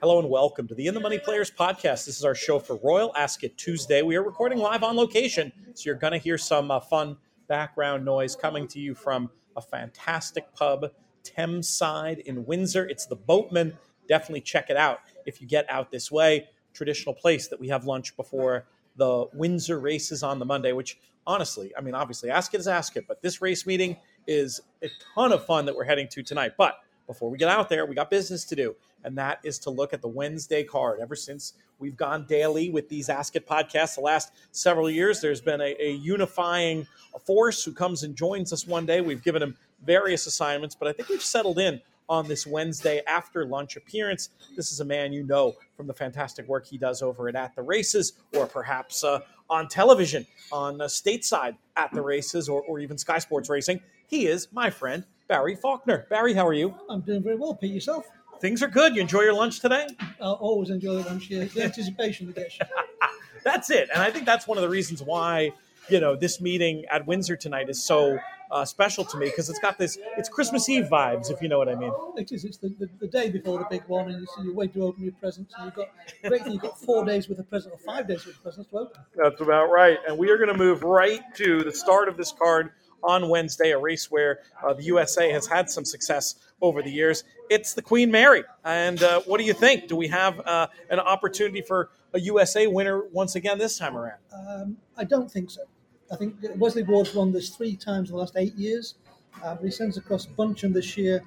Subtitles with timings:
[0.00, 2.06] Hello and welcome to the In the Money Players podcast.
[2.06, 4.02] This is our show for Royal Ascot Tuesday.
[4.02, 7.16] We are recording live on location, so you're going to hear some uh, fun
[7.48, 10.92] background noise coming to you from a fantastic pub,
[11.24, 12.86] Thames Side in Windsor.
[12.86, 13.76] It's the Boatman.
[14.06, 16.48] Definitely check it out if you get out this way.
[16.72, 18.66] Traditional place that we have lunch before
[18.96, 23.20] the Windsor races on the Monday, which honestly, I mean, obviously, Ascot is Ascot, but
[23.20, 26.52] this race meeting is a ton of fun that we're heading to tonight.
[26.56, 26.76] But
[27.08, 29.92] before we get out there, we got business to do and that is to look
[29.92, 31.00] at the Wednesday card.
[31.00, 35.60] Ever since we've gone daily with these Ascot podcasts the last several years, there's been
[35.60, 36.86] a, a unifying
[37.24, 39.00] force who comes and joins us one day.
[39.00, 43.44] We've given him various assignments, but I think we've settled in on this Wednesday after
[43.44, 44.30] lunch appearance.
[44.56, 47.54] This is a man you know from the fantastic work he does over at At
[47.54, 52.78] the Races, or perhaps uh, on television on uh, stateside at the races, or, or
[52.78, 53.80] even Sky Sports Racing.
[54.06, 56.06] He is my friend, Barry Faulkner.
[56.08, 56.74] Barry, how are you?
[56.88, 57.72] I'm doing very well, Pete.
[57.72, 58.06] Yourself?
[58.40, 58.94] Things are good.
[58.94, 59.88] You enjoy your lunch today?
[60.00, 61.28] I always enjoy the lunch.
[61.28, 62.58] Yeah, the anticipation of the dish.
[63.44, 65.52] that's it, and I think that's one of the reasons why
[65.88, 68.18] you know this meeting at Windsor tonight is so
[68.50, 71.58] uh, special to me because it's got this it's Christmas Eve vibes, if you know
[71.58, 71.92] what I mean.
[72.16, 72.44] It is.
[72.44, 75.14] It's the, the, the day before the big one, and you wait to open your
[75.14, 75.52] presents.
[75.58, 75.88] And you've got
[76.22, 78.78] great you've got four days with a present or five days with a present to
[78.78, 79.02] open.
[79.16, 79.98] That's about right.
[80.06, 82.70] And we are going to move right to the start of this card
[83.02, 87.24] on Wednesday, a race where uh, the USA has had some success over the years.
[87.50, 88.44] It's the Queen Mary.
[88.64, 89.88] And uh, what do you think?
[89.88, 94.18] Do we have uh, an opportunity for a USA winner once again this time around?
[94.32, 95.62] Um, I don't think so.
[96.10, 98.94] I think Wesley Ward's won this three times in the last eight years.
[99.42, 101.22] Uh, but he sends across Buncham this year.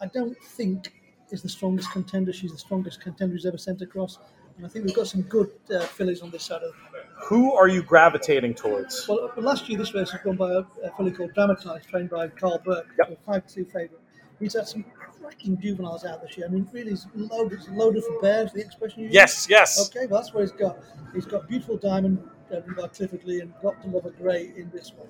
[0.00, 0.92] I don't think
[1.30, 2.32] is the strongest contender.
[2.32, 4.18] She's the strongest contender he's ever sent across.
[4.56, 7.52] And I think we've got some good uh, fillies on this side of the Who
[7.54, 9.06] are you gravitating towards?
[9.08, 12.28] Well, last year this race was won by a, a filly called Dramatised, trained by
[12.28, 13.18] Karl Burke, yep.
[13.26, 13.90] a 5-2 favourite.
[14.38, 14.84] He's had some
[15.20, 16.46] cracking juveniles out this year.
[16.46, 19.14] I mean, really, he's loaded, loaded for bears, the expression you use?
[19.14, 19.90] Yes, yes.
[19.90, 20.78] Okay, well, that's what he's got.
[21.14, 22.22] He's got Beautiful Diamond,
[22.54, 25.08] uh, by Clifford Lee, and Got to Love a Grey in this one.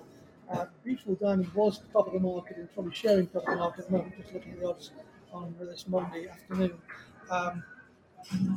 [0.50, 3.80] Uh, Beautiful Diamond was top of the market and probably sharing top of the market
[3.80, 4.92] at the moment, just looking at the odds
[5.32, 6.74] on this Monday afternoon.
[7.30, 7.64] Um,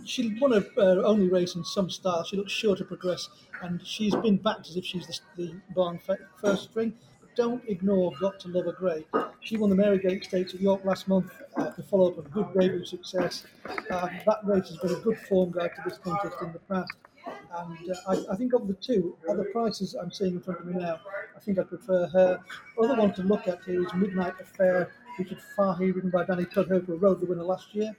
[0.05, 2.23] she won her uh, only race in some style.
[2.23, 3.29] She looks sure to progress,
[3.61, 5.99] and she's been backed as if she's the, the barn
[6.41, 6.93] first string.
[7.21, 9.05] But don't ignore Got to Love a Grey.
[9.41, 12.47] She won the Marygate Stakes at York last month uh, to follow up a good
[12.59, 13.45] debut success.
[13.89, 16.93] Um, that race has been a good form guide to this contest in the past.
[17.25, 20.65] And uh, I, I, think of the two, the prices I'm seeing in front of
[20.65, 20.99] me now,
[21.35, 22.39] I think I prefer her.
[22.81, 26.85] Other one to look at here is Midnight Affair, Richard Fahey, ridden by Danny Tudhope,
[26.85, 27.95] who rode the winner last year.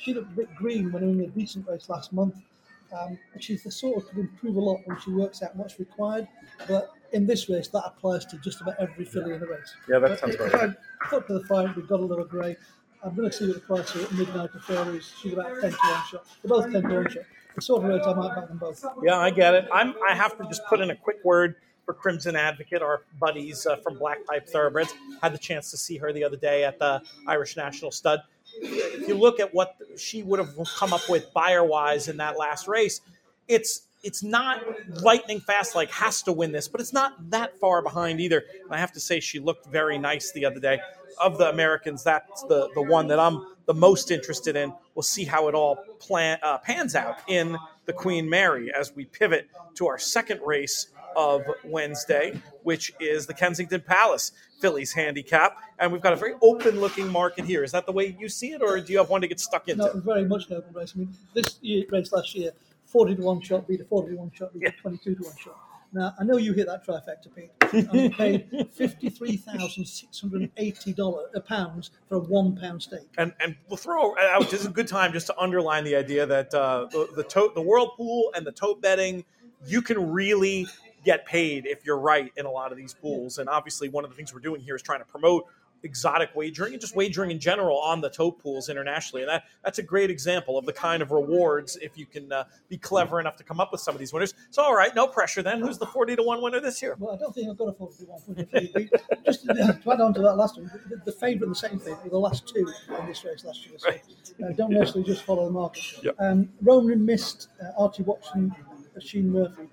[0.00, 2.36] She looked a bit green when winning a decent race last month.
[2.92, 6.26] Um, she's the sort of could improve a lot when she works out what's required.
[6.66, 9.74] But in this race, that applies to just about every filly in the race.
[9.88, 10.54] Yeah, that sounds right.
[10.54, 10.62] If
[11.02, 12.56] I put to the fight, we've got a little grey.
[13.02, 15.12] I'm going to see what the price is at midnight affair is.
[15.20, 16.26] She's about 10 to 1 shot.
[16.42, 17.22] They're both 10 to 1 shot.
[17.54, 18.84] The sort of rate I might back them both.
[19.02, 19.68] Yeah, I get it.
[19.72, 23.66] I'm, I have to just put in a quick word for Crimson Advocate, our buddies
[23.66, 24.94] uh, from Black Type Thoroughbreds.
[25.22, 28.20] Had the chance to see her the other day at the Irish National Stud
[28.60, 32.38] if you look at what she would have come up with Beyer wise in that
[32.38, 33.00] last race,
[33.48, 34.62] it's it's not
[35.02, 38.44] lightning fast like has to win this, but it's not that far behind either.
[38.64, 40.80] And I have to say she looked very nice the other day.
[41.20, 44.72] Of the Americans, that's the the one that I'm the most interested in.
[44.94, 49.04] We'll see how it all plan, uh, pans out in the Queen Mary as we
[49.04, 55.56] pivot to our second race of Wednesday, which is the Kensington Palace Fillies handicap.
[55.78, 57.64] And we've got a very open looking market here.
[57.64, 59.68] Is that the way you see it, or do you have one to get stuck
[59.68, 59.84] into?
[59.84, 60.92] No, very much an open race.
[60.94, 62.52] I mean, this year, race last year,
[62.86, 65.36] 40 to 1 shot beat a 40 to 1 shot beat a 22 to 1
[65.36, 65.56] shot.
[65.92, 67.50] Now, I know you hit that trifecta, Pete.
[67.72, 73.08] And paid $53,680 pounds for a one pound stake.
[73.18, 76.26] And, and we'll throw out, this is a good time just to underline the idea
[76.26, 79.24] that uh, the, the, tote, the World Pool and the tote betting,
[79.66, 80.66] you can really
[81.04, 83.38] get paid if you're right in a lot of these pools.
[83.38, 85.46] And obviously, one of the things we're doing here is trying to promote
[85.82, 89.22] exotic wagering and just wagering in general on the tote pools internationally.
[89.22, 92.44] And that, that's a great example of the kind of rewards if you can uh,
[92.68, 94.34] be clever enough to come up with some of these winners.
[94.50, 95.60] So, all right, no pressure then.
[95.60, 96.96] Who's the 40 to 1 winner this year?
[96.98, 98.88] Well, I don't think I've got a 40 to 1 winner.
[99.24, 102.04] just to add on to that last one, the, the favourite and the second favourite
[102.04, 103.78] were the last two in this race last year.
[103.78, 104.02] So right.
[104.44, 105.84] uh, don't necessarily just follow the market.
[106.02, 106.16] Yep.
[106.18, 108.54] Um, Roman missed uh, Archie Watson
[109.00, 109.68] Oisin Murphy.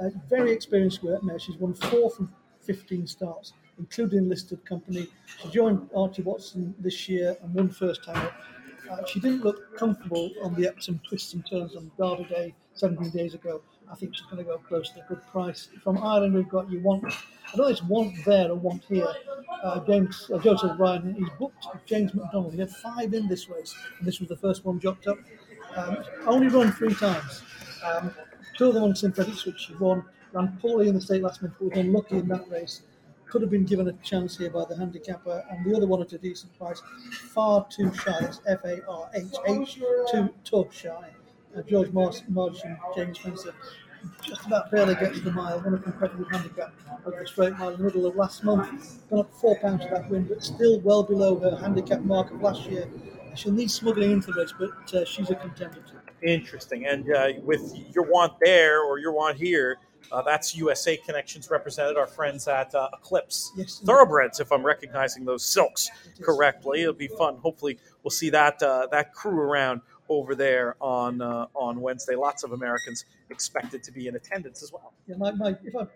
[0.00, 1.38] Uh, very experienced now.
[1.38, 2.32] She's won four from
[2.62, 5.08] 15 starts, including listed company.
[5.42, 8.32] She joined Archie Watson this year and won first time up.
[8.90, 13.10] Uh, she didn't look comfortable on the Epsom twists and turns on Derby Day 17
[13.10, 13.62] days ago.
[13.90, 15.68] I think she's going to go close to a good price.
[15.82, 17.04] From Ireland, we've got you want.
[17.04, 19.06] I don't know it's want there or want here.
[19.62, 22.54] Uh, James uh, Joseph Ryan, he's booked James McDonald.
[22.54, 25.18] He had five in this race, and this was the first one jocked up.
[25.76, 27.42] Um, only run three times.
[27.84, 28.14] Um,
[28.56, 30.04] two of them on synthetic which She won.
[30.32, 32.82] Ran poorly in the state last month, but was unlucky in that race.
[33.26, 36.12] Could have been given a chance here by the handicapper, and the other one at
[36.12, 36.80] a decent price.
[37.34, 38.18] Far too shy.
[38.22, 41.10] It's F A R H H, too tough shy.
[41.56, 43.54] Uh, George Marsh, and James Spencer
[44.22, 46.72] just about barely gets the mile, won a competitive handicap
[47.06, 49.08] over the straight mile in the middle of last month.
[49.10, 52.42] Gone up four pounds to that win, but still well below her handicap mark of
[52.42, 52.88] last year.
[53.34, 56.01] She'll need smuggling into the race, but uh, she's a contender too.
[56.22, 56.86] Interesting.
[56.86, 59.78] And uh, with your want there or your want here,
[60.10, 65.24] uh, that's USA Connections represented, our friends at uh, Eclipse Yes, Thoroughbreds, if I'm recognizing
[65.24, 65.88] those silks
[66.20, 66.82] correctly.
[66.82, 67.38] It'll be fun.
[67.38, 72.14] Hopefully, we'll see that uh, that crew around over there on uh, on Wednesday.
[72.14, 74.92] Lots of Americans expected to be in attendance as well.
[75.06, 75.86] Yeah, my, my, if I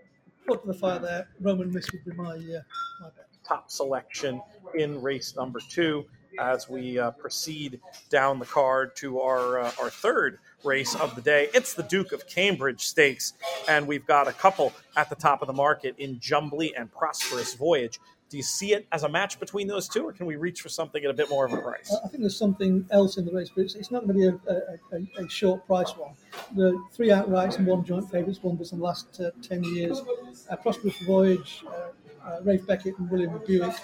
[0.46, 2.61] put to the fire there, Roman Miss would be my, uh,
[3.02, 3.08] my
[3.46, 4.40] top selection
[4.75, 6.06] in race number two
[6.38, 7.81] as we uh, proceed
[8.11, 11.49] down the card to our uh, our third race of the day.
[11.55, 13.35] It's the Duke of Cambridge Stakes,
[13.69, 17.55] and we've got a couple at the top of the market in Jumbly and Prosperous
[17.55, 18.00] Voyage.
[18.29, 20.69] Do you see it as a match between those two, or can we reach for
[20.69, 21.97] something at a bit more of a price?
[22.05, 24.38] I think there's something else in the race, but it's, it's not going to be
[24.50, 26.15] a, a, a, a short price one.
[26.56, 30.03] The three outrights and one joint favourites won this in the last uh, 10 years.
[30.50, 31.91] Uh, Prosperous Voyage, uh,
[32.26, 33.75] uh, Ralph Beckett and William Buick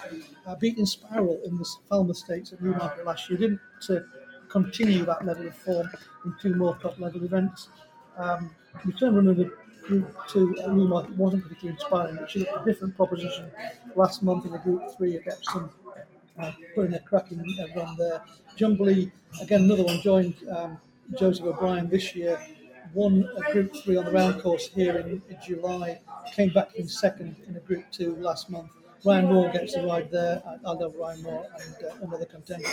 [0.45, 3.39] uh, beating Spiral in the Falmouth Stakes at Newmarket last year.
[3.39, 3.59] Didn't
[3.89, 3.99] uh,
[4.49, 5.89] continue that level of form
[6.25, 7.69] in two more top level events.
[8.17, 8.53] Um,
[8.85, 9.51] return runner the
[9.83, 13.51] Group 2 at Newmarket wasn't particularly inspiring, but she looked a different proposition
[13.95, 15.69] last month in the Group 3 at Epsom
[16.39, 18.23] uh, putting a cracking uh, run there.
[18.55, 19.11] Jumbly,
[19.41, 20.79] again, another one, joined um,
[21.17, 22.39] Joseph O'Brien this year,
[22.93, 25.99] won a Group 3 on the round course here in, in July,
[26.33, 28.69] came back in second in a Group 2 last month.
[29.05, 30.41] Ryan Moore gets the ride there.
[30.47, 32.67] I, I love Ryan Moore and uh, another contender.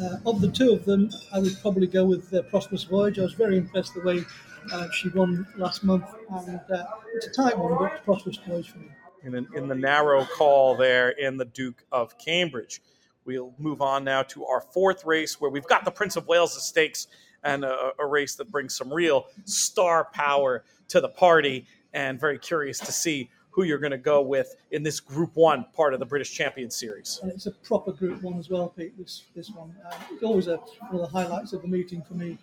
[0.00, 3.18] Uh, of the two of them, I would probably go with uh, Prosperous Voyage.
[3.18, 4.24] I was very impressed the way
[4.72, 8.78] uh, she won last month, and uh, it's a tight one, but Prosperous Voyage for
[8.78, 8.88] me.
[9.22, 12.82] in, the narrow call there in the Duke of Cambridge.
[13.24, 16.60] We'll move on now to our fourth race where we've got the Prince of Wales
[16.62, 17.06] Stakes
[17.44, 21.66] and a, a race that brings some real star power to the party.
[21.92, 25.64] And very curious to see who you're going to go with in this Group One
[25.76, 27.20] part of the British Champion Series.
[27.22, 28.98] And it's a proper Group One as well, Pete.
[28.98, 29.76] This this one.
[29.86, 32.36] Uh, it's always a, one of the highlights of the meeting for me.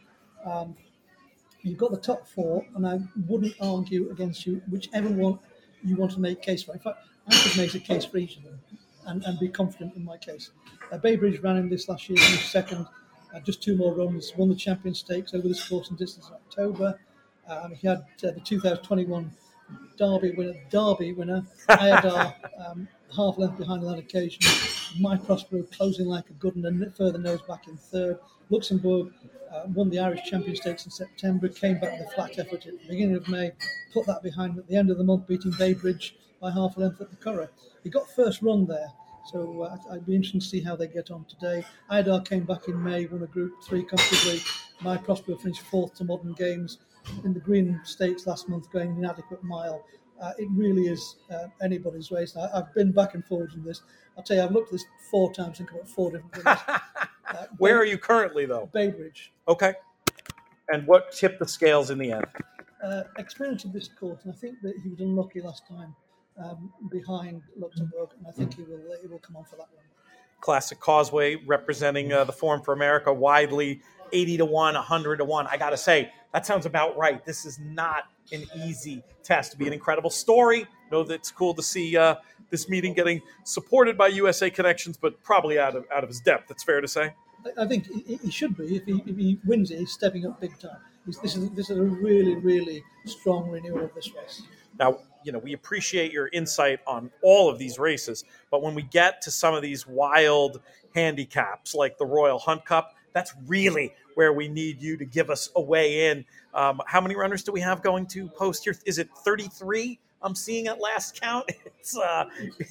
[0.45, 0.73] Um,
[1.63, 5.37] you've got the top four, and I wouldn't argue against you whichever one
[5.83, 6.73] you want to make case for.
[6.73, 8.59] In fact, I could make a case for each of them,
[9.05, 10.51] and, and be confident in my case.
[10.93, 12.87] Uh, Baybridge ran in this last year, finished second.
[13.33, 16.33] Uh, just two more runs, won the Champion Stakes over this course and distance in
[16.33, 16.99] October.
[17.47, 19.31] Um, he had uh, the 2021
[19.97, 22.33] Derby winner, Derby winner, Adayar,
[22.65, 24.41] um, half length behind on that occasion.
[24.99, 28.19] My Prospero closing like a good one and further nose back in third.
[28.49, 29.13] Luxembourg
[29.51, 32.79] uh, won the Irish Champion Stakes in September, came back with a flat effort at
[32.79, 33.51] the beginning of May,
[33.93, 37.01] put that behind at the end of the month, beating Baybridge by half a length
[37.01, 37.49] at the Curragh.
[37.83, 38.91] He got first run there,
[39.25, 41.65] so uh, I'd be interested to see how they get on today.
[41.89, 44.41] Adayar came back in May, won a Group 3 comfortably.
[44.81, 46.79] My Prospero finished fourth to Modern Games
[47.23, 49.85] in the Green Stakes last month, going an inadequate mile.
[50.21, 52.35] Uh, it really is uh, anybody's race.
[52.37, 53.81] I, I've been back and forwards in this.
[54.17, 56.59] I'll tell you, I've looked at this four times and come up four different winners.
[57.31, 58.69] Uh, Where are you currently, though?
[58.73, 59.29] Baybridge.
[59.47, 59.73] Okay.
[60.67, 62.25] And what tipped the scales in the end?
[62.83, 65.95] Uh, experience of this course, and I think that he was unlucky last time
[66.37, 69.83] um, behind Luxembourg, and I think he will he will come on for that one.
[70.39, 75.47] Classic Causeway representing uh, the Forum for America widely 80 to 1, 100 to 1.
[75.47, 77.23] I got to say, that sounds about right.
[77.25, 79.51] This is not an easy test.
[79.51, 80.65] to be an incredible story.
[80.91, 82.15] Know that it's cool to see uh,
[82.49, 86.47] this meeting getting supported by USA Connections, but probably out of out of his depth.
[86.49, 87.13] That's fair to say.
[87.57, 88.75] I- think he, he should be.
[88.75, 90.77] If he, if he wins it, he's stepping up big time.
[91.05, 94.43] He's, this is this is a really really strong renewal of this race.
[94.77, 98.83] Now, you know, we appreciate your insight on all of these races, but when we
[98.83, 100.61] get to some of these wild
[100.95, 105.49] handicaps like the Royal Hunt Cup, that's really where we need you to give us
[105.55, 106.25] a way in.
[106.53, 108.75] Um, how many runners do we have going to post here?
[108.85, 109.99] Is it 33?
[110.23, 111.49] I'm seeing at last count.
[111.81, 112.25] It's uh,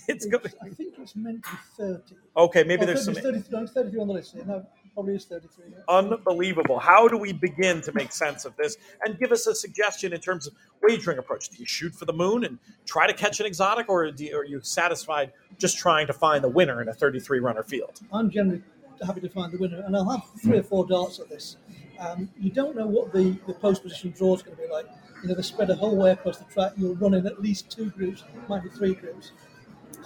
[0.07, 0.55] it's good.
[0.63, 2.15] I think it's meant to be thirty.
[2.37, 4.37] Okay, maybe Oh, there's some 30, 33, 33 on the list.
[4.37, 5.67] No, probably is thirty-three.
[5.71, 5.79] Yeah.
[5.89, 6.79] unbelievable.
[6.79, 8.77] How do we begin to make sense of this?
[9.05, 11.49] And give us a suggestion in terms of wagering approach.
[11.49, 14.37] Do you shoot for the moon and try to catch an exotic, or do you,
[14.37, 18.01] are you satisfied just trying to find the winner in a 33 runner field?
[18.13, 18.63] I'm generally
[19.07, 21.57] happy to find the winner, and I'll have three or four darts at this.
[21.99, 24.87] Um, you don't know what the, the post position draw is going to be like.
[25.23, 26.73] You know, they spread a whole way across the track.
[26.79, 29.33] You'll run in at least two groups, might be three groups.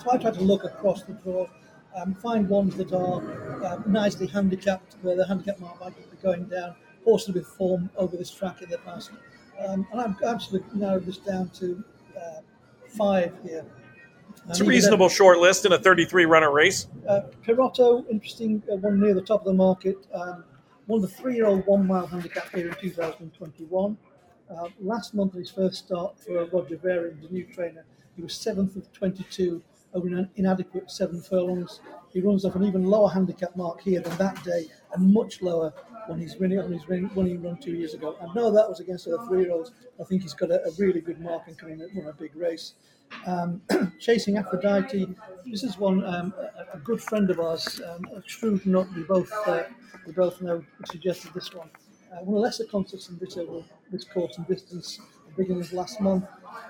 [0.03, 1.47] So I try to look across the draw,
[1.95, 3.23] um, find ones that are
[3.65, 6.75] um, nicely handicapped, where the handicap mark might be going down,
[7.05, 9.11] horses with form over this track in the past.
[9.59, 11.85] Um, and I've absolutely narrowed this down to
[12.17, 12.41] uh,
[12.89, 13.65] five here.
[14.49, 16.89] It's a reasonable short list in a 33 runner race.
[17.09, 19.97] Uh, Perotto, interesting uh, one near the top of the market.
[20.13, 20.45] Um,
[20.87, 23.97] won the three year old one mile handicap here in 2021.
[24.51, 27.85] Uh, last month, his first start for Roger Varian, the new trainer,
[28.17, 29.63] he was seventh of 22
[29.95, 31.81] over an inadequate seven furlongs.
[32.13, 35.73] He runs off an even lower handicap mark here than that day, and much lower
[36.07, 38.17] when he's winning when he's winning, run two years ago.
[38.21, 39.73] I know that was against other three-year-olds.
[40.01, 42.75] I think he's got a, a really good mark and coming run a big race.
[43.27, 43.63] Um,
[44.01, 45.07] chasing Aphrodite.
[45.47, 48.89] This is one um, a, a, good friend of ours, um, a shrewd nut.
[48.95, 49.65] We both uh,
[50.07, 51.71] we both know suggested this one.
[52.13, 55.01] Uh, one of the lesser contests in this over this course and distance,
[55.37, 56.25] beginning of last month.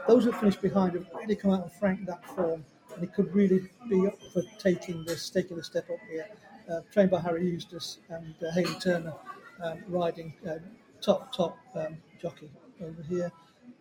[0.07, 3.35] Those who finished behind have really come out and franked that form, and it could
[3.35, 6.27] really be up for taking this, taking a step up here.
[6.71, 9.13] Uh, trained by Harry Eustace and uh, Hayley Turner,
[9.63, 10.55] um, riding uh,
[11.03, 12.51] top top um, jockey
[12.83, 13.31] over here.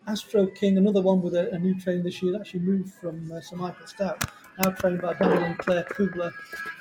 [0.06, 3.40] Astro King, another one with a, a new train this year, actually moved from uh,
[3.40, 4.30] Sir Michael Stoute,
[4.62, 6.30] now trained by Daniel and Claire Kubler.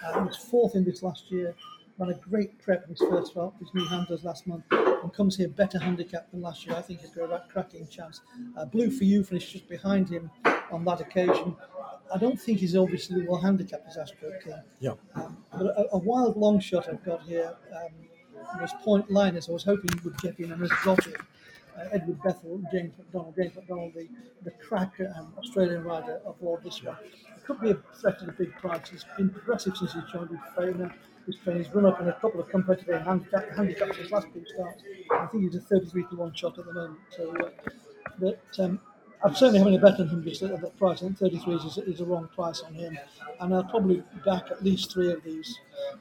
[0.04, 1.56] Uh, was fourth in this last year,
[1.98, 5.38] ran a great prep in his first start, his new handlers last month, and comes
[5.38, 6.76] here better handicapped than last year.
[6.76, 8.20] I think he's got a cracking chance.
[8.58, 10.30] Uh, Blue for You finished just behind him
[10.70, 11.56] on that occasion.
[12.14, 14.54] I don't think he's obviously well handicapped as Astro King.
[14.80, 14.94] Yeah.
[15.16, 19.50] Um, but a, a, wild long shot I've got here um, was Point Lynas.
[19.50, 21.18] I was hoping he would get in and has got it
[21.78, 23.36] uh, Edward Bethell, James McDonald.
[23.36, 24.08] James McDonald, the,
[24.44, 26.98] the crack um, Australian rider of all this one.
[27.04, 28.90] It could be a threat to the big prize.
[28.92, 30.94] He's been progressive since he joined with Trainer.
[31.26, 34.84] His training's run up in a couple of competitive handicap, handicaps his last two starts.
[35.12, 37.00] I think he's a 33 to 1 shot at the moment.
[37.12, 37.50] So, uh,
[38.20, 38.80] but um,
[39.24, 40.98] I'm certainly having a bet on him just at that price.
[41.00, 42.98] I think 33 is, is a wrong price on him.
[43.40, 45.60] And I'll probably back at least three of these,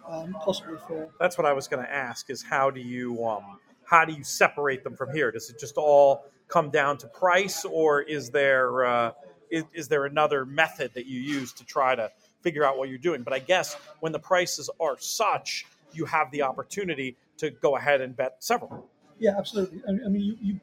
[0.09, 1.09] um, possibly four.
[1.21, 3.25] That's what I was going to ask is how do you.
[3.25, 3.59] Um
[3.93, 5.31] how do you separate them from here?
[5.31, 9.13] Does it just all come down to price, or is there uh,
[9.51, 12.11] is, is there another method that you use to try to
[12.41, 13.23] figure out what you're doing?
[13.23, 18.01] But I guess when the prices are such, you have the opportunity to go ahead
[18.01, 18.89] and bet several.
[19.19, 19.83] Yeah, absolutely.
[19.87, 20.61] I mean, you, you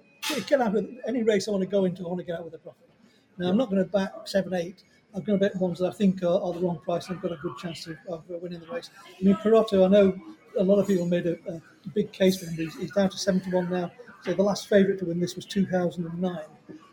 [0.48, 2.04] get out with any race I want to go into.
[2.04, 2.90] I want to get out with a profit.
[3.38, 4.84] Now, I'm not going to back seven, eight.
[5.14, 7.24] I'm going to bet ones that I think are, are the wrong price and I've
[7.24, 8.90] got a good chance of, of winning the race.
[9.08, 10.16] I mean, Perotto, I know
[10.58, 11.62] a lot of people made a, a
[11.96, 12.56] big case for him.
[12.56, 13.92] He's, he's down to 71 now.
[14.24, 16.40] So the last favourite to win this was 2009.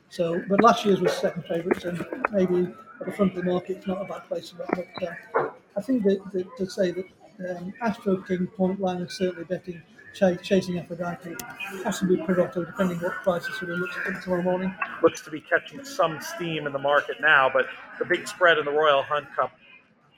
[0.09, 3.79] So, but last year's was second favourite, and maybe at the front of the market,
[3.79, 4.55] it's not a bad place.
[4.57, 7.07] But uh, I think that, that, to say that
[7.51, 9.83] um, Astro King Point Lynas certainly betting
[10.17, 11.37] ch- chasing Aphrodite,
[11.83, 14.75] possibly Perotto, depending what prices sort of looks like tomorrow morning.
[15.03, 17.67] Looks to be catching some steam in the market now, but
[17.99, 19.53] the big spread in the Royal Hunt Cup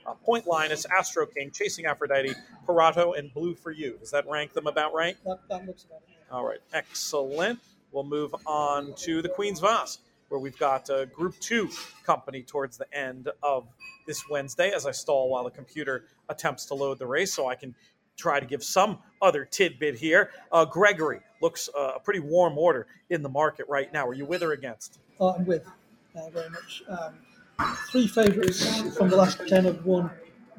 [0.06, 2.34] uh, Point is Astro King, Chasing Aphrodite,
[2.66, 3.98] Perotto, and Blue for You.
[3.98, 5.16] Does that rank them about right?
[5.24, 6.16] That, that looks about it.
[6.30, 7.58] All right, excellent.
[7.92, 11.68] We'll move on to the Queen's Vase, where we've got a Group 2
[12.04, 13.66] company towards the end of
[14.06, 17.54] this Wednesday as I stall while the computer attempts to load the race so I
[17.54, 17.74] can
[18.18, 20.30] try to give some other tidbit here.
[20.52, 24.06] Uh, Gregory looks uh, a pretty warm order in the market right now.
[24.06, 24.98] Are you with or against?
[25.20, 25.66] Uh, I'm with,
[26.16, 26.82] uh, very much.
[26.88, 30.10] Um, three favourites from the last 10 have won,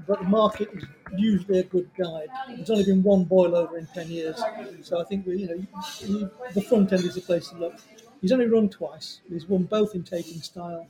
[0.08, 0.84] but the market is
[1.18, 2.30] usually a good guide.
[2.48, 4.42] There's only been one boil over in 10 years,
[4.82, 5.66] so I think we, you know,
[6.00, 7.76] you, the front end is the place to look.
[8.22, 9.22] He's only run twice.
[9.30, 10.88] He's won both in taking style.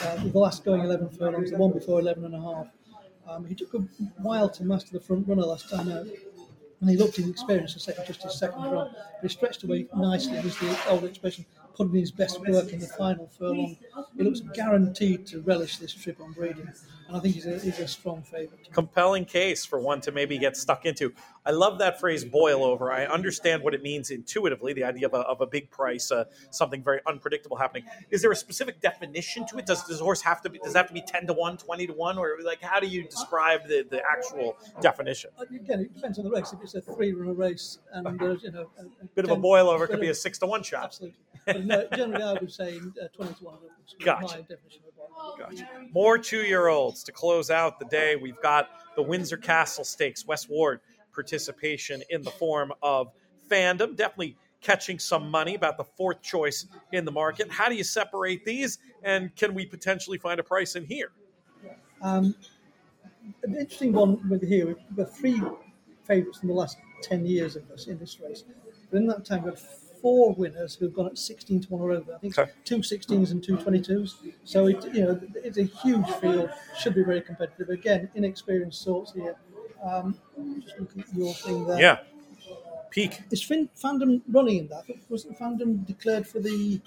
[0.00, 2.66] Uh, the last going 11 furlongs, the one before 11 and a half.
[3.28, 3.78] Um, he took a
[4.20, 6.06] while to master the front runner last time out,
[6.80, 8.90] and he looked inexperienced for second, just his second run.
[8.92, 12.86] But he stretched away nicely, was the old expression, putting his best work in the
[12.88, 13.76] final furlong.
[14.16, 16.68] He looks guaranteed to relish this trip on breeding,
[17.12, 18.72] and I think he's a, he's a strong favourite.
[18.72, 21.12] Compelling case for one to maybe get stuck into.
[21.44, 25.12] I love that phrase "boil over." I understand what it means intuitively, the idea of
[25.12, 27.84] a, of a big price, uh, something very unpredictable happening.
[28.10, 29.66] Is there a specific definition to it?
[29.66, 30.58] Does, this horse have to be?
[30.58, 32.86] Does it have to be ten to one, 20 to one, or like how do
[32.86, 35.30] you describe the, the actual definition?
[35.38, 36.50] Uh, again, it depends on the race.
[36.54, 39.40] If it's a three-runner race and there's you know a, a bit 10, of a
[39.40, 40.84] boil over could be a six to one shot.
[40.84, 41.18] Absolutely.
[41.44, 43.58] But no, generally, I would say uh, 20 to 1
[44.04, 44.46] gotcha.
[45.38, 45.68] Gotcha.
[45.92, 48.16] More two year olds to close out the day.
[48.16, 50.80] We've got the Windsor Castle Stakes, Wes Ward
[51.12, 53.08] participation in the form of
[53.50, 53.96] fandom.
[53.96, 57.50] Definitely catching some money, about the fourth choice in the market.
[57.50, 61.10] How do you separate these, and can we potentially find a price in here?
[62.00, 62.34] Um,
[63.42, 64.66] an interesting one with here.
[64.66, 65.42] We've got three
[66.04, 68.44] favourites in the last 10 years of this in this race.
[68.90, 69.58] But in that time, we had
[70.02, 72.14] four winners who've gone at 16 to 1 or over.
[72.14, 72.50] I think Okay.
[72.64, 74.16] two 16s and two 22s.
[74.44, 76.50] So it, you know, it's a huge field.
[76.78, 77.68] Should be very competitive.
[77.70, 79.36] Again, inexperienced sorts here.
[79.82, 80.18] Um,
[80.60, 81.80] just looking at your thing there.
[81.80, 81.98] Yeah.
[82.90, 83.22] Peak.
[83.30, 84.84] Is fin- fandom running in that?
[85.08, 86.80] Wasn't fandom declared for the?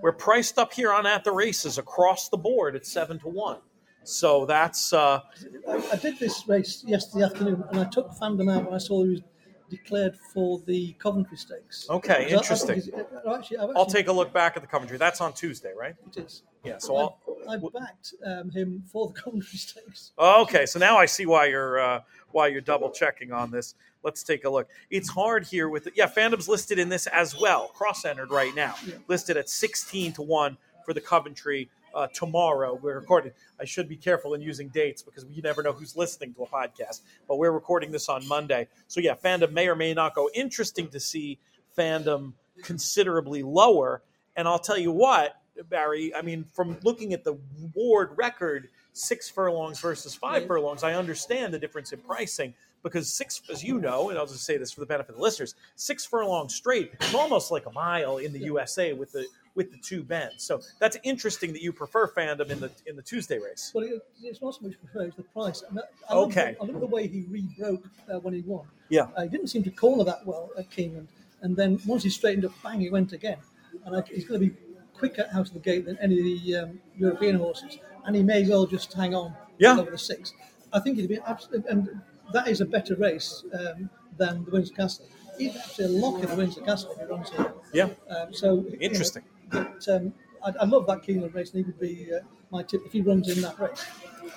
[0.00, 3.58] We're priced up here on at the races across the board at seven to one.
[4.02, 5.20] So that's uh,
[5.68, 9.04] I, I did this race yesterday afternoon, and I took fandom out when I saw
[9.04, 9.20] he was
[9.76, 11.86] declared for the Coventry Stakes.
[11.88, 12.80] Okay, So I- I interesting.
[12.80, 14.98] think he's- uh, actually, I've I'll take a look back at the Coventry.
[14.98, 15.94] That's on Tuesday, right?
[16.08, 16.42] It is.
[16.64, 16.78] Yeah.
[16.78, 17.18] So I'll.
[17.48, 20.12] I, I backed um, him for the Coventry Stakes.
[20.18, 22.00] Okay, so now I see why you're uh,
[22.30, 23.74] why you're double checking on this.
[24.04, 24.68] Let's take a look.
[24.90, 28.52] It's hard here with the, yeah, Fandom's listed in this as well, cross entered right
[28.54, 28.94] now, Yeah.
[29.08, 32.78] listed at sixteen to one for the Coventry uh, tomorrow.
[32.80, 33.32] We're recording.
[33.60, 36.46] I should be careful in using dates because you never know who's listening to a
[36.46, 37.00] podcast.
[37.28, 40.30] But we're recording this on Monday, so yeah, Fandom may or may not go.
[40.34, 41.38] Interesting to see
[41.76, 42.32] Fandom
[42.62, 44.02] considerably lower,
[44.36, 46.14] and I'll tell you what, Barry.
[46.14, 47.38] I mean, from looking at the
[47.74, 53.42] Ward record, six furlongs versus five furlongs, I understand the difference in pricing because six,
[53.50, 56.04] as you know, and I'll just say this for the benefit of the listeners, six
[56.04, 60.02] furlongs straight is almost like a mile in the USA with the with the two
[60.02, 60.42] bends.
[60.44, 63.70] So that's interesting that you prefer fandom in the in the Tuesday race.
[63.74, 65.62] Well, it, it's not so much preferred as the price.
[65.68, 66.56] I, mean, I Okay.
[66.58, 68.66] the- I love the way he rebroke uh, when he won.
[68.88, 69.08] Yeah.
[69.16, 71.08] Uh, he didn't seem to corner that well at Keeneland,
[71.42, 73.38] and then once he straightened up, bang, he went again.
[73.84, 74.56] And I, he's going to be
[74.94, 78.46] quicker out of the gate than any of the um, European horses, and he may
[78.48, 79.78] well just hang on Yeah.
[79.78, 80.32] over the six.
[80.72, 82.00] I think it'd be absolutely, and
[82.32, 85.06] that is a better race um, than the Windsor Castle.
[85.38, 87.52] He's actually a lock in the Windsor Castle if he runs here.
[87.72, 89.22] Yeah, Um, so you know, Interesting.
[89.52, 92.82] But um, I, I love that Keeneland race, and he would be uh, my tip
[92.86, 93.84] if he runs in that race.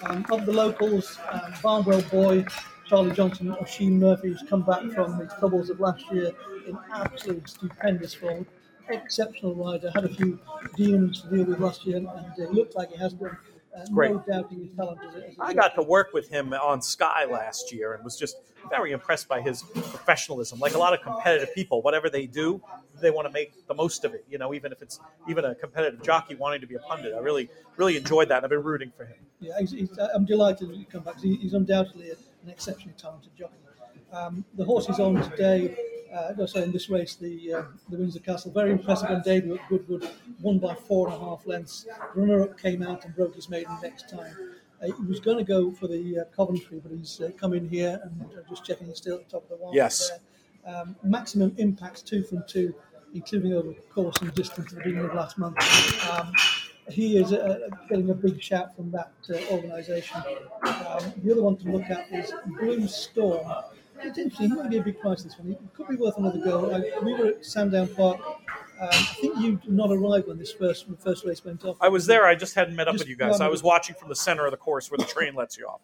[0.04, 2.46] Um, of the locals, um, Barnwell Boy,
[2.88, 6.32] Charlie Johnston, Oisin Murphy, who's come back from the troubles of last year
[6.68, 8.46] in absolute stupendous form.
[8.90, 10.40] Exceptional rider, had a few
[10.76, 13.38] demons to deal with last year, and uh, looked like he has one.
[13.92, 14.12] Great.
[14.12, 16.82] No doubting his talent as a, as a I got to work with him on
[16.82, 18.38] Sky last year and was just
[18.70, 20.60] very impressed by his professionalism.
[20.60, 22.62] Like a lot of competitive people, whatever they do,
[23.02, 24.26] they want to make the most of it.
[24.30, 25.00] You know, even if it's
[25.30, 27.14] even a competitive jockey wanting to be a pundit.
[27.16, 28.38] I really, really enjoyed that.
[28.38, 29.18] and I've been rooting for him.
[29.40, 31.20] Yeah, he's, he's, I'm delighted that he come back.
[31.20, 33.54] He's undoubtedly an exceptionally talented jockey.
[34.12, 35.78] Um, the horse is on today.
[36.16, 39.56] Uh, no, sorry, in this race, the uh, the Windsor Castle, very impressive on debut
[39.56, 40.10] at Goodwood,
[40.42, 41.86] won by four and a half lengths.
[42.16, 44.34] Runner-up came out and broke his maiden next time.
[44.82, 47.68] Uh, he was going to go for the uh, Coventry, but he's uh, come in
[47.68, 49.74] here and uh, just checking he's still at the top of the wire.
[49.74, 50.12] Yes.
[50.66, 52.74] Um, maximum impacts two from two,
[53.14, 55.58] including over course and distance at the beginning of last month.
[56.10, 56.32] Um,
[56.90, 60.22] he is uh, getting a big shout from that uh, organisation.
[60.64, 63.46] Um, the other one to look at is Blue Storm.
[64.02, 64.50] It's interesting.
[64.50, 65.52] He might be a big price this one.
[65.52, 66.72] It could be worth another go.
[66.72, 68.20] I, we were at Sandown Park.
[68.80, 71.64] Um, I think you did not arrive when this first when the first race went
[71.64, 71.78] off.
[71.80, 72.26] I was there.
[72.26, 73.40] I just hadn't met up Just with you guys.
[73.40, 75.80] I was watching from the center of the course where the train lets you off.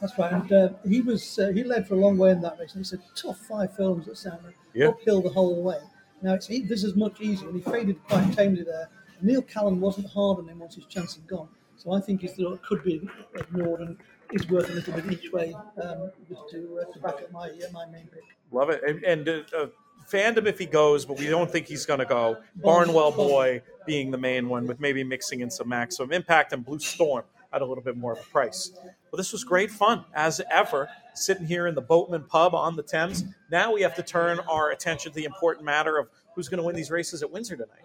[0.00, 0.32] That's right.
[0.32, 2.74] And uh, he was uh, he led for a long way in that race.
[2.74, 4.88] And it's a tough five furlongs at Sandown, Yeah.
[4.88, 5.78] uphill the whole way.
[6.20, 8.88] Now it's he, this is much easier, and he faded quite tamely there.
[9.20, 12.60] Neil Callan wasn't hard on him once his chance had gone, so I think thought
[12.62, 13.96] could be ignored and
[14.32, 17.48] is worth a little bit each way um, just to, uh, to back up my
[17.48, 18.22] uh, my main pick.
[18.50, 18.82] Love it.
[18.86, 19.66] And, and uh, uh,
[20.10, 22.38] fandom if he goes, but we don't think he's going to go.
[22.56, 26.78] Barnwell Boy being the main one, with maybe mixing in some maximum impact and Blue
[26.78, 28.72] Storm at a little bit more of a price.
[29.10, 30.88] Well, this was great fun as ever.
[31.14, 33.24] Sitting here in the Boatman Pub on the Thames.
[33.50, 36.64] Now we have to turn our attention to the important matter of who's going to
[36.64, 37.84] win these races at Windsor tonight.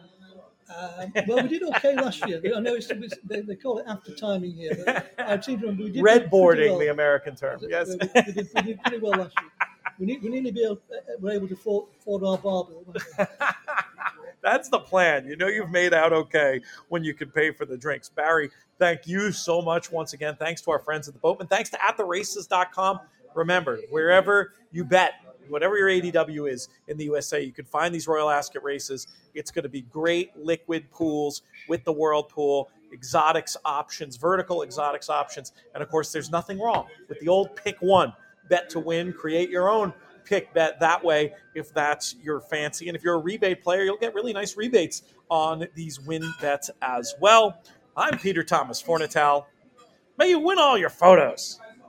[0.69, 2.41] Um, well, we did okay last year.
[2.55, 4.77] I know it's, it's, they, they call it after timing here.
[4.85, 6.79] But I seem to remember we did Red boarding, well.
[6.79, 7.59] the American term.
[7.67, 7.87] Yes.
[7.87, 9.49] We, we, did, we did pretty well last year.
[9.99, 12.85] We need we nearly be able, uh, were able to afford, afford our bar bill.
[14.43, 15.25] That's the plan.
[15.25, 18.09] You know you've made out okay when you can pay for the drinks.
[18.09, 20.35] Barry, thank you so much once again.
[20.37, 21.47] Thanks to our friends at the Boatman.
[21.47, 22.99] Thanks to attheraces.com.
[23.33, 25.13] Remember, wherever you bet,
[25.49, 29.07] whatever your ADW is in the USA, you can find these Royal Ascot races.
[29.33, 35.09] It's going to be great liquid pools with the World Pool, exotics options, vertical exotics
[35.09, 35.51] options.
[35.73, 38.13] And of course, there's nothing wrong with the old pick one
[38.49, 42.87] bet to win, create your own pick bet that way if that's your fancy.
[42.89, 46.69] And if you're a rebate player, you'll get really nice rebates on these win bets
[46.81, 47.61] as well.
[47.95, 49.45] I'm Peter Thomas Fornatal.
[50.17, 51.59] May you win all your photos.